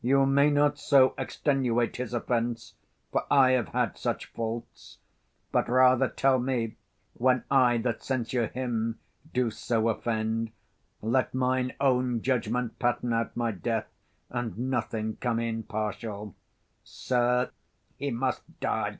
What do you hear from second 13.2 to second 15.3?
my death, 30 And nothing